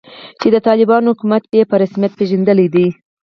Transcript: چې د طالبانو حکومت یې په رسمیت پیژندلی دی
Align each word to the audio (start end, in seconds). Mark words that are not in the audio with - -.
چې 0.39 0.47
د 0.51 0.55
طالبانو 0.67 1.07
حکومت 1.13 1.43
یې 1.57 1.63
په 1.69 1.75
رسمیت 1.83 2.13
پیژندلی 2.19 2.67
دی 2.75 2.87